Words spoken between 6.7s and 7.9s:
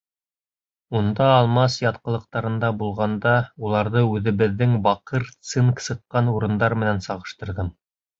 менән сағыштырҙым.